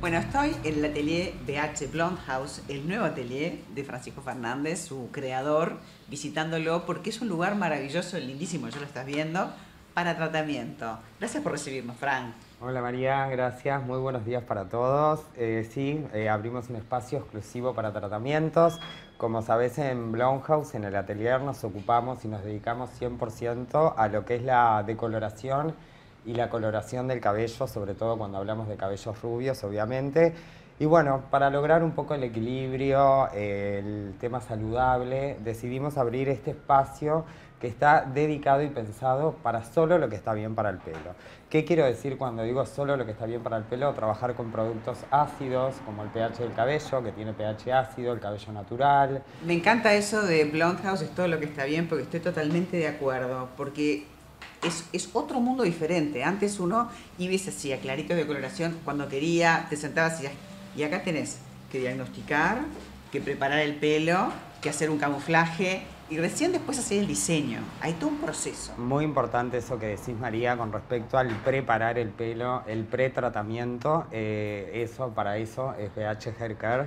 [0.00, 5.10] Bueno, estoy en el atelier BH Blonde House, el nuevo atelier de Francisco Fernández, su
[5.10, 9.52] creador, visitándolo porque es un lugar maravilloso, lindísimo, ya lo estás viendo,
[9.98, 10.96] para tratamiento.
[11.18, 12.32] Gracias por recibirnos, Frank.
[12.60, 13.82] Hola María, gracias.
[13.82, 15.22] Muy buenos días para todos.
[15.36, 18.78] Eh, sí, eh, abrimos un espacio exclusivo para tratamientos.
[19.16, 24.24] Como sabes, en House, en el atelier, nos ocupamos y nos dedicamos 100% a lo
[24.24, 25.74] que es la decoloración
[26.24, 30.32] y la coloración del cabello, sobre todo cuando hablamos de cabellos rubios, obviamente.
[30.80, 37.24] Y bueno, para lograr un poco el equilibrio, el tema saludable, decidimos abrir este espacio
[37.60, 41.16] que está dedicado y pensado para solo lo que está bien para el pelo.
[41.50, 43.92] ¿Qué quiero decir cuando digo solo lo que está bien para el pelo?
[43.94, 48.52] Trabajar con productos ácidos, como el pH del cabello, que tiene pH ácido, el cabello
[48.52, 49.24] natural.
[49.44, 52.76] Me encanta eso de Blonde House, es todo lo que está bien, porque estoy totalmente
[52.76, 54.06] de acuerdo, porque
[54.92, 56.22] es, otro mundo diferente.
[56.22, 60.26] Antes uno iba y se hacía claritos de coloración cuando quería, te sentabas y,
[60.78, 61.40] y acá tenés
[61.72, 62.58] que diagnosticar,
[63.10, 64.28] que preparar el pelo,
[64.62, 67.58] que hacer un camuflaje y recién después hacer el diseño.
[67.80, 68.74] Hay todo un proceso.
[68.78, 74.06] Muy importante eso que decís María con respecto al preparar el pelo, el pretratamiento.
[74.12, 76.86] Eh, eso, para eso es BH Hair Care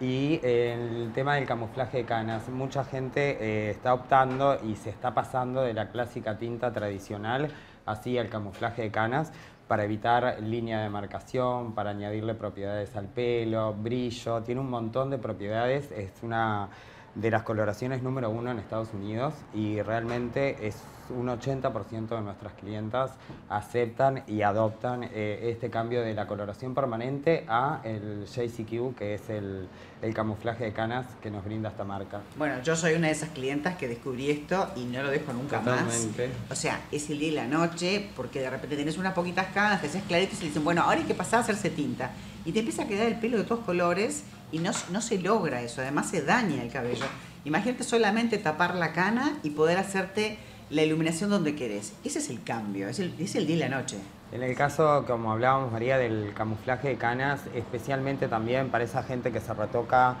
[0.00, 5.14] y el tema del camuflaje de canas, mucha gente eh, está optando y se está
[5.14, 7.52] pasando de la clásica tinta tradicional
[7.86, 9.32] así al camuflaje de canas
[9.72, 15.16] para evitar línea de marcación, para añadirle propiedades al pelo, brillo, tiene un montón de
[15.16, 16.68] propiedades, es una
[17.14, 20.76] de las coloraciones número uno en Estados Unidos y realmente es
[21.10, 23.12] un 80% de nuestras clientas
[23.48, 29.28] aceptan y adoptan eh, este cambio de la coloración permanente a el JCQ, que es
[29.28, 29.68] el,
[30.00, 32.20] el, camuflaje de canas que nos brinda esta marca.
[32.36, 35.58] Bueno, yo soy una de esas clientas que descubrí esto y no lo dejo nunca
[35.58, 36.28] Totalmente.
[36.28, 36.36] más.
[36.50, 39.80] O sea, es el día y la noche, porque de repente tenés unas poquitas canas,
[39.80, 42.12] te haces clarito y se dicen, bueno, ahora hay que pasar a hacerse tinta.
[42.44, 45.62] Y te empieza a quedar el pelo de todos colores y no, no se logra
[45.62, 47.06] eso, además se daña el cabello.
[47.44, 50.38] Imagínate solamente tapar la cana y poder hacerte
[50.70, 51.94] la iluminación donde querés.
[52.04, 53.96] Ese es el cambio, es el, es el día y la noche.
[54.30, 59.32] En el caso, como hablábamos María, del camuflaje de canas, especialmente también para esa gente
[59.32, 60.16] que se retoca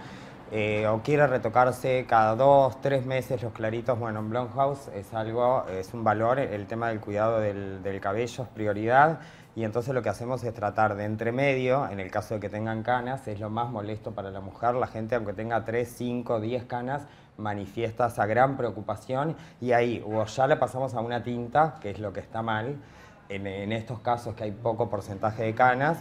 [0.50, 5.64] eh, o quiere retocarse cada dos, tres meses los claritos, bueno, en Blumhouse es algo,
[5.70, 9.20] es un valor, el tema del cuidado del, del cabello es prioridad
[9.54, 12.48] y entonces lo que hacemos es tratar de entre medio, en el caso de que
[12.48, 16.40] tengan canas, es lo más molesto para la mujer, la gente aunque tenga 3, 5,
[16.40, 17.02] 10 canas,
[17.36, 19.36] manifiesta esa gran preocupación.
[19.60, 22.76] Y ahí o ya le pasamos a una tinta, que es lo que está mal,
[23.28, 25.98] en, estos casos que hay poco porcentaje de canas,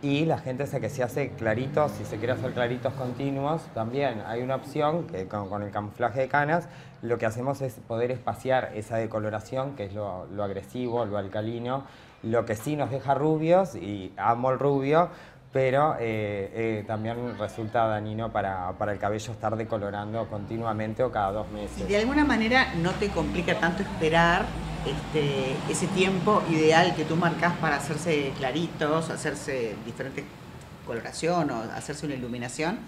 [0.00, 4.22] y la gente se que se hace claritos, si se quiere hacer claritos continuos, también
[4.26, 6.68] hay una opción que con, el camuflaje de canas,
[7.02, 11.84] lo que hacemos es poder espaciar esa decoloración, que es lo agresivo, lo alcalino,
[12.22, 15.10] lo que sí nos deja rubios, y amo el rubio,
[15.52, 21.50] pero eh, eh, también resulta dañino para, el cabello estar decolorando continuamente o cada dos
[21.50, 21.86] meses.
[21.86, 24.46] de alguna manera no te complica tanto esperar
[24.86, 30.24] este, ese tiempo ideal que tú marcas para hacerse claritos, hacerse diferente
[30.86, 32.78] coloración o hacerse una iluminación,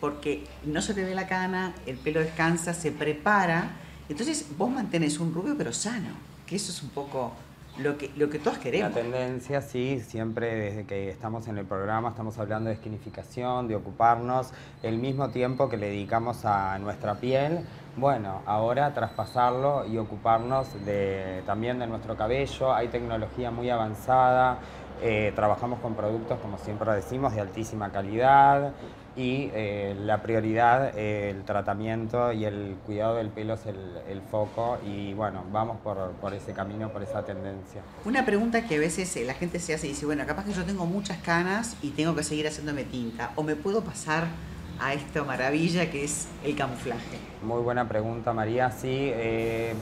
[0.00, 3.70] porque no se te ve la cana, el pelo descansa, se prepara,
[4.08, 6.10] entonces vos mantenés un rubio pero sano,
[6.46, 7.32] que eso es un poco
[7.78, 8.94] lo que, lo que todos queremos.
[8.94, 13.76] La tendencia, sí, siempre desde que estamos en el programa estamos hablando de esquinificación, de
[13.76, 17.60] ocuparnos el mismo tiempo que le dedicamos a nuestra piel.
[17.96, 22.74] Bueno, ahora traspasarlo y ocuparnos de, también de nuestro cabello.
[22.74, 24.58] Hay tecnología muy avanzada,
[25.02, 28.72] eh, trabajamos con productos, como siempre decimos, de altísima calidad
[29.16, 35.14] y eh, la prioridad, el tratamiento y el cuidado del pelo es el, foco y
[35.14, 37.80] bueno, vamos por, por, ese camino, por esa tendencia.
[38.04, 40.52] Una pregunta que a veces eh, la gente se hace y dice, bueno, capaz que
[40.52, 44.26] yo tengo muchas canas y tengo que seguir haciéndome tinta o me puedo pasar
[44.80, 47.18] a esta maravilla que es el camuflaje.
[47.42, 48.88] Muy buena pregunta María, sí.
[48.90, 49.74] Eh,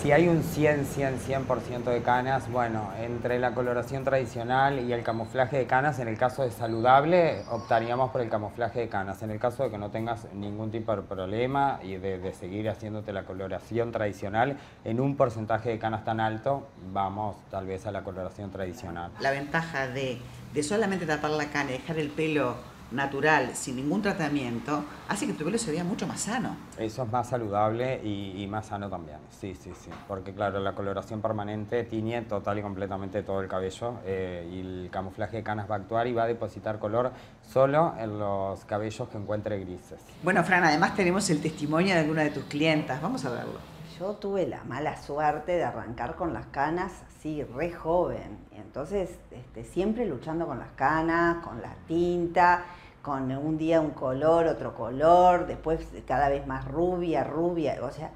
[0.00, 5.02] si hay un 100, 100, 100% de canas, bueno, entre la coloración tradicional y el
[5.02, 9.22] camuflaje de canas, en el caso de saludable, optaríamos por el camuflaje de canas.
[9.22, 13.12] En el caso de que no tengas ningún tipo de problema y de, seguir haciéndote
[13.12, 18.02] la coloración tradicional, en un porcentaje de canas tan alto, vamos tal vez a la
[18.02, 19.10] coloración tradicional.
[19.20, 20.18] La ventaja de,
[20.54, 25.32] de solamente tapar la cana y dejar el pelo natural, sin ningún tratamiento, hace que
[25.32, 26.56] tu pelo se vea mucho más sano.
[26.78, 29.90] Eso es más saludable y, más sano también, sí, sí, sí.
[30.08, 34.88] Porque claro, la coloración permanente tiñe total y completamente todo el cabello eh, y el
[34.90, 39.08] camuflaje de canas va a actuar y va a depositar color solo en los cabellos
[39.08, 40.00] que encuentre grises.
[40.22, 43.79] Bueno, Fran, además tenemos el testimonio de alguna de tus clientas, vamos a verlo.
[44.00, 48.38] Yo tuve la mala suerte de arrancar con las canas así, re joven.
[48.52, 52.64] Entonces, este, siempre luchando con las canas, con la tinta,
[53.02, 57.78] con un día un color, otro color, después cada vez más rubia, rubia.
[57.82, 58.10] O sea,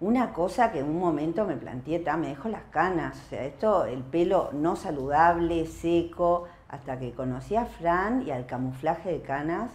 [0.00, 3.16] una cosa que en un momento me planteé, me dejo las canas.
[3.24, 8.46] O sea, esto, el pelo no saludable, seco, hasta que conocí a Fran y al
[8.46, 9.70] camuflaje de canas.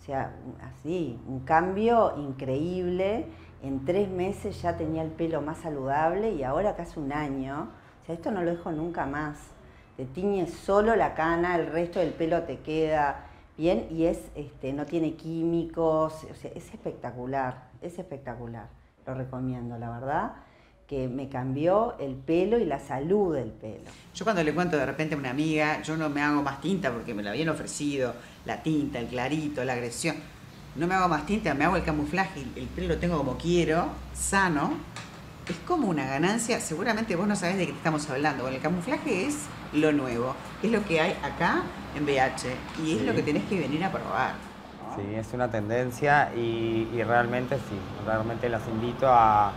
[0.00, 0.32] O sea,
[0.62, 3.26] así, un cambio increíble
[3.62, 7.68] en tres meses ya tenía el pelo más saludable y ahora casi un año,
[8.02, 9.38] o sea, esto no lo dejo nunca más.
[9.96, 13.26] Te tiñes solo la cana, el resto del pelo te queda
[13.56, 18.66] bien y es, este, no tiene químicos, o sea, es espectacular, es espectacular.
[19.06, 20.32] Lo recomiendo, la verdad
[20.88, 23.84] que me cambió el pelo y la salud del pelo.
[24.14, 26.92] Yo cuando le cuento de repente a una amiga, yo no me hago más tinta
[26.92, 28.12] porque me la habían ofrecido,
[28.44, 30.16] la tinta, el clarito, la agresión
[30.74, 33.88] no me hago más tinta, me hago el camuflaje, el pelo lo tengo como quiero,
[34.14, 34.72] sano,
[35.48, 39.26] es como una ganancia, seguramente vos no sabés de qué estamos hablando, bueno, el camuflaje
[39.26, 41.62] es lo nuevo, es lo que hay acá
[41.96, 44.34] en BH y es lo que tenés que venir a probar.
[44.96, 49.52] Sí, es una tendencia y, realmente sí, realmente las invito a,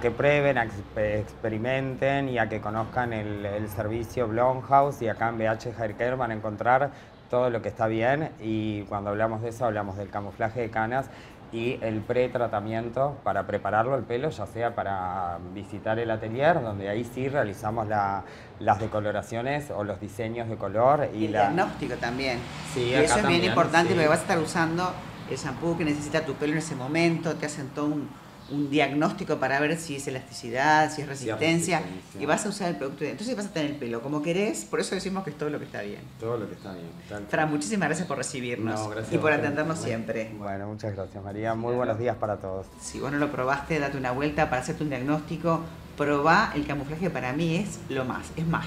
[0.00, 5.28] que prueben, a que experimenten y a que conozcan el, el servicio Blonhouse y acá
[5.28, 6.90] en BH Haircare van a encontrar
[7.28, 11.06] todo lo que está bien y cuando hablamos de eso hablamos del camuflaje de canas
[11.52, 17.04] y el pretratamiento para prepararlo el pelo, ya sea para visitar el atelier, donde ahí
[17.04, 21.08] sí realizamos las decoloraciones o los diseños de color.
[21.14, 22.40] Y, el diagnóstico también.
[22.74, 24.92] Sí, y eso es bien importante porque vas a estar usando
[25.30, 28.08] el shampoo que necesita tu pelo en ese momento, te hacen todo un,
[28.50, 31.82] un diagnóstico para ver si es elasticidad, si es resistencia,
[32.18, 33.04] y vas a usar el producto.
[33.04, 35.58] Entonces vas a tener el pelo como querés, por eso decimos que es todo lo
[35.58, 36.00] que está bien.
[36.20, 37.26] Todo lo que está bien.
[37.28, 40.30] Fran, muchísimas gracias por recibirnos y por atendernos siempre.
[40.38, 42.66] Bueno, muchas gracias María, muy buenos días para todos.
[42.80, 45.60] Si vos no lo probaste, date una vuelta para hacerte un diagnóstico,
[45.96, 48.64] probá el camuflaje para mí es lo más, es mágico.